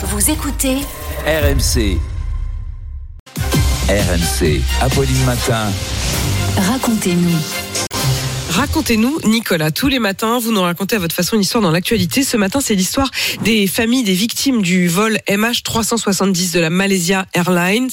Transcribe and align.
Vous 0.00 0.30
écoutez 0.30 0.76
RMC. 1.26 1.98
RMC, 3.88 4.62
Apolline 4.80 5.24
Matin. 5.24 5.72
Racontez-nous. 6.56 7.36
Racontez-nous, 8.50 9.18
Nicolas, 9.24 9.70
tous 9.70 9.88
les 9.88 9.98
matins, 9.98 10.38
vous 10.38 10.52
nous 10.52 10.62
racontez 10.62 10.96
à 10.96 10.98
votre 10.98 11.14
façon 11.14 11.36
une 11.36 11.42
histoire 11.42 11.62
dans 11.62 11.70
l'actualité. 11.70 12.22
Ce 12.22 12.36
matin, 12.36 12.60
c'est 12.60 12.74
l'histoire 12.74 13.10
des 13.42 13.66
familles 13.66 14.04
des 14.04 14.14
victimes 14.14 14.62
du 14.62 14.88
vol 14.88 15.18
MH370 15.28 16.54
de 16.54 16.60
la 16.60 16.70
Malaysia 16.70 17.26
Airlines 17.34 17.90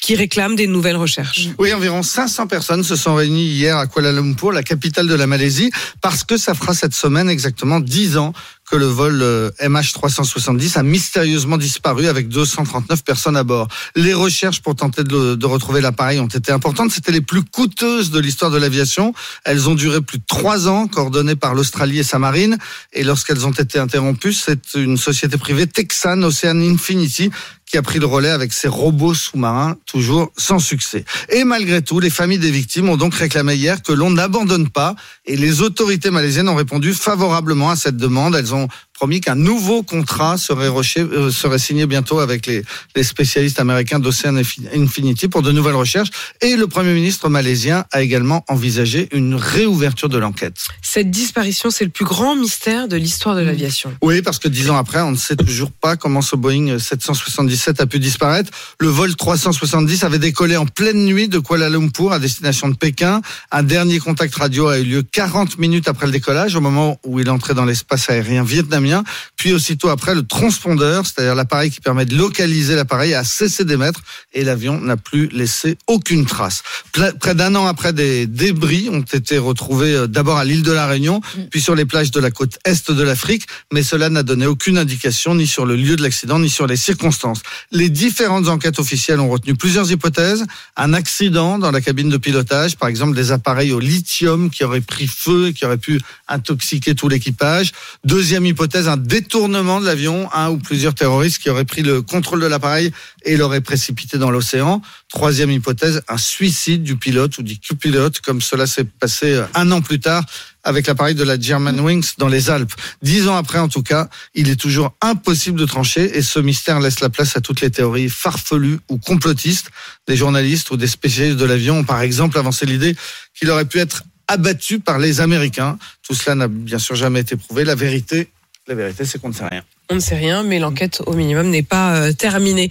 qui 0.00 0.14
réclament 0.14 0.56
des 0.56 0.66
nouvelles 0.66 0.96
recherches. 0.96 1.48
Oui, 1.58 1.72
environ 1.74 2.02
500 2.02 2.46
personnes 2.46 2.84
se 2.84 2.96
sont 2.96 3.14
réunies 3.14 3.46
hier 3.46 3.76
à 3.76 3.86
Kuala 3.86 4.12
Lumpur, 4.12 4.52
la 4.52 4.62
capitale 4.62 5.08
de 5.08 5.14
la 5.14 5.26
Malaisie, 5.26 5.70
parce 6.00 6.24
que 6.24 6.36
ça 6.36 6.54
fera 6.54 6.72
cette 6.74 6.94
semaine 6.94 7.28
exactement 7.28 7.78
10 7.78 8.16
ans 8.16 8.32
que 8.70 8.76
le 8.76 8.86
vol 8.86 9.22
euh, 9.22 9.50
MH370 9.60 10.78
a 10.78 10.82
mystérieusement 10.82 11.56
disparu 11.56 12.06
avec 12.06 12.28
239 12.28 13.02
personnes 13.02 13.36
à 13.36 13.44
bord. 13.44 13.68
Les 13.96 14.14
recherches 14.14 14.60
pour 14.60 14.76
tenter 14.76 15.04
de, 15.04 15.34
de 15.34 15.46
retrouver 15.46 15.80
l'appareil 15.80 16.20
ont 16.20 16.26
été 16.26 16.52
importantes. 16.52 16.90
C'était 16.90 17.12
les 17.12 17.20
plus 17.20 17.42
coûteuses 17.42 18.10
de 18.10 18.18
l'histoire 18.20 18.50
de 18.50 18.58
l'aviation. 18.58 19.14
Elles 19.44 19.68
ont 19.68 19.74
duré 19.74 20.00
plus 20.00 20.18
de 20.18 20.24
trois 20.26 20.68
ans, 20.68 20.86
coordonnées 20.86 21.36
par 21.36 21.54
l'Australie 21.54 21.98
et 21.98 22.02
sa 22.02 22.18
marine. 22.18 22.58
Et 22.92 23.04
lorsqu'elles 23.04 23.46
ont 23.46 23.52
été 23.52 23.78
interrompues, 23.78 24.32
c'est 24.32 24.74
une 24.74 24.96
société 24.96 25.38
privée 25.38 25.66
Texan 25.66 26.22
Ocean 26.22 26.60
Infinity 26.60 27.30
qui 27.68 27.76
a 27.76 27.82
pris 27.82 27.98
le 27.98 28.06
relais 28.06 28.30
avec 28.30 28.52
ses 28.52 28.68
robots 28.68 29.14
sous-marins, 29.14 29.76
toujours 29.86 30.32
sans 30.36 30.58
succès. 30.58 31.04
Et 31.28 31.44
malgré 31.44 31.82
tout, 31.82 32.00
les 32.00 32.10
familles 32.10 32.38
des 32.38 32.50
victimes 32.50 32.88
ont 32.88 32.96
donc 32.96 33.14
réclamé 33.14 33.54
hier 33.54 33.82
que 33.82 33.92
l'on 33.92 34.10
n'abandonne 34.10 34.68
pas, 34.68 34.94
et 35.26 35.36
les 35.36 35.60
autorités 35.60 36.10
malaisiennes 36.10 36.48
ont 36.48 36.54
répondu 36.54 36.94
favorablement 36.94 37.70
à 37.70 37.76
cette 37.76 37.96
demande. 37.96 38.34
Elles 38.34 38.54
ont 38.54 38.68
promis 38.98 39.20
qu'un 39.20 39.36
nouveau 39.36 39.84
contrat 39.84 40.36
serait, 40.38 40.70
euh, 40.98 41.30
serait 41.30 41.60
signé 41.60 41.86
bientôt 41.86 42.18
avec 42.18 42.46
les, 42.46 42.64
les 42.96 43.04
spécialistes 43.04 43.60
américains 43.60 44.00
d'Ocean 44.00 44.34
Infinity 44.74 45.28
pour 45.28 45.42
de 45.42 45.52
nouvelles 45.52 45.76
recherches. 45.76 46.08
Et 46.40 46.56
le 46.56 46.66
Premier 46.66 46.94
ministre 46.94 47.28
malaisien 47.28 47.84
a 47.92 48.02
également 48.02 48.44
envisagé 48.48 49.08
une 49.12 49.36
réouverture 49.36 50.08
de 50.08 50.18
l'enquête. 50.18 50.56
Cette 50.82 51.12
disparition, 51.12 51.70
c'est 51.70 51.84
le 51.84 51.92
plus 51.92 52.04
grand 52.04 52.34
mystère 52.34 52.88
de 52.88 52.96
l'histoire 52.96 53.36
de 53.36 53.42
l'aviation. 53.42 53.94
Oui, 54.02 54.20
parce 54.20 54.40
que 54.40 54.48
dix 54.48 54.68
ans 54.68 54.76
après, 54.76 55.00
on 55.00 55.12
ne 55.12 55.16
sait 55.16 55.36
toujours 55.36 55.70
pas 55.70 55.96
comment 55.96 56.20
ce 56.20 56.34
Boeing 56.34 56.80
777 56.80 57.80
a 57.80 57.86
pu 57.86 58.00
disparaître. 58.00 58.50
Le 58.80 58.88
vol 58.88 59.14
370 59.14 60.02
avait 60.02 60.18
décollé 60.18 60.56
en 60.56 60.66
pleine 60.66 61.04
nuit 61.04 61.28
de 61.28 61.38
Kuala 61.38 61.68
Lumpur 61.68 62.10
à 62.10 62.18
destination 62.18 62.68
de 62.68 62.74
Pékin. 62.74 63.20
Un 63.52 63.62
dernier 63.62 64.00
contact 64.00 64.34
radio 64.34 64.66
a 64.66 64.80
eu 64.80 64.84
lieu 64.84 65.02
40 65.04 65.58
minutes 65.58 65.86
après 65.86 66.06
le 66.06 66.12
décollage, 66.12 66.56
au 66.56 66.60
moment 66.60 66.98
où 67.04 67.20
il 67.20 67.30
entrait 67.30 67.54
dans 67.54 67.64
l'espace 67.64 68.10
aérien 68.10 68.42
vietnamien. 68.42 68.87
Puis 69.36 69.52
aussitôt 69.52 69.88
après, 69.88 70.14
le 70.14 70.22
transpondeur, 70.22 71.06
c'est-à-dire 71.06 71.34
l'appareil 71.34 71.70
qui 71.70 71.80
permet 71.80 72.04
de 72.04 72.16
localiser 72.16 72.74
l'appareil, 72.74 73.14
a 73.14 73.24
cessé 73.24 73.64
d'émettre 73.64 74.00
et 74.32 74.44
l'avion 74.44 74.80
n'a 74.80 74.96
plus 74.96 75.28
laissé 75.28 75.76
aucune 75.86 76.26
trace. 76.26 76.62
Près 76.92 77.34
d'un 77.34 77.54
an 77.54 77.66
après, 77.66 77.92
des 77.92 78.26
débris 78.26 78.88
ont 78.90 79.00
été 79.00 79.38
retrouvés 79.38 79.94
euh, 79.94 80.06
d'abord 80.06 80.38
à 80.38 80.44
l'île 80.44 80.62
de 80.62 80.72
la 80.72 80.86
Réunion, 80.86 81.20
puis 81.50 81.60
sur 81.60 81.74
les 81.74 81.84
plages 81.84 82.10
de 82.10 82.20
la 82.20 82.30
côte 82.30 82.58
est 82.64 82.90
de 82.90 83.02
l'Afrique, 83.02 83.46
mais 83.72 83.82
cela 83.82 84.08
n'a 84.08 84.22
donné 84.22 84.46
aucune 84.46 84.78
indication 84.78 85.34
ni 85.34 85.46
sur 85.46 85.66
le 85.66 85.76
lieu 85.76 85.96
de 85.96 86.02
l'accident 86.02 86.38
ni 86.38 86.50
sur 86.50 86.66
les 86.66 86.76
circonstances. 86.76 87.40
Les 87.70 87.88
différentes 87.88 88.48
enquêtes 88.48 88.78
officielles 88.78 89.20
ont 89.20 89.28
retenu 89.28 89.54
plusieurs 89.54 89.90
hypothèses. 89.90 90.44
Un 90.76 90.94
accident 90.94 91.58
dans 91.58 91.70
la 91.70 91.80
cabine 91.80 92.08
de 92.08 92.16
pilotage, 92.16 92.76
par 92.76 92.88
exemple 92.88 93.14
des 93.14 93.32
appareils 93.32 93.72
au 93.72 93.80
lithium 93.80 94.50
qui 94.50 94.64
auraient 94.64 94.80
pris 94.80 95.06
feu 95.06 95.48
et 95.48 95.52
qui 95.52 95.64
auraient 95.64 95.76
pu 95.76 96.00
intoxiquer 96.28 96.94
tout 96.94 97.08
l'équipage. 97.08 97.72
Deuxième 98.04 98.46
hypothèse, 98.46 98.77
un 98.86 98.96
détournement 98.96 99.80
de 99.80 99.86
l'avion, 99.86 100.28
un 100.32 100.50
ou 100.50 100.58
plusieurs 100.58 100.94
terroristes 100.94 101.38
qui 101.38 101.50
auraient 101.50 101.64
pris 101.64 101.82
le 101.82 102.02
contrôle 102.02 102.40
de 102.40 102.46
l'appareil 102.46 102.92
et 103.24 103.36
l'auraient 103.36 103.60
précipité 103.60 104.18
dans 104.18 104.30
l'océan. 104.30 104.82
Troisième 105.08 105.50
hypothèse, 105.50 106.02
un 106.06 106.18
suicide 106.18 106.82
du 106.82 106.96
pilote 106.96 107.38
ou 107.38 107.42
du 107.42 107.56
pilote, 107.58 108.20
comme 108.20 108.40
cela 108.40 108.66
s'est 108.66 108.84
passé 108.84 109.32
euh, 109.32 109.44
un 109.54 109.72
an 109.72 109.80
plus 109.80 109.98
tard 109.98 110.24
avec 110.64 110.86
l'appareil 110.86 111.14
de 111.14 111.24
la 111.24 111.40
Germanwings 111.40 112.12
dans 112.18 112.28
les 112.28 112.50
Alpes. 112.50 112.74
Dix 113.02 113.26
ans 113.26 113.36
après, 113.36 113.58
en 113.58 113.68
tout 113.68 113.82
cas, 113.82 114.08
il 114.34 114.50
est 114.50 114.60
toujours 114.60 114.94
impossible 115.00 115.58
de 115.58 115.64
trancher 115.64 116.18
et 116.18 116.22
ce 116.22 116.38
mystère 116.38 116.78
laisse 116.78 117.00
la 117.00 117.08
place 117.08 117.36
à 117.36 117.40
toutes 117.40 117.62
les 117.62 117.70
théories 117.70 118.10
farfelues 118.10 118.78
ou 118.90 118.98
complotistes. 118.98 119.70
Des 120.06 120.16
journalistes 120.16 120.70
ou 120.70 120.76
des 120.76 120.86
spécialistes 120.86 121.38
de 121.38 121.44
l'avion 121.46 121.78
ont 121.78 121.84
par 121.84 122.02
exemple 122.02 122.38
avancé 122.38 122.66
l'idée 122.66 122.94
qu'il 123.34 123.50
aurait 123.50 123.64
pu 123.64 123.78
être 123.78 124.04
abattu 124.26 124.78
par 124.78 124.98
les 124.98 125.20
Américains. 125.20 125.78
Tout 126.06 126.14
cela 126.14 126.34
n'a 126.34 126.48
bien 126.48 126.78
sûr 126.78 126.94
jamais 126.94 127.20
été 127.20 127.36
prouvé. 127.36 127.64
La 127.64 127.74
vérité 127.74 128.28
la 128.68 128.74
vérité, 128.74 129.04
c'est 129.04 129.20
qu'on 129.20 129.28
ne 129.28 129.34
sait 129.34 129.46
rien. 129.46 129.62
On 129.90 129.94
ne 129.94 130.00
sait 130.00 130.16
rien, 130.16 130.42
mais 130.42 130.58
l'enquête 130.58 131.02
au 131.06 131.14
minimum 131.14 131.48
n'est 131.48 131.62
pas 131.62 131.96
euh, 131.96 132.12
terminée. 132.12 132.68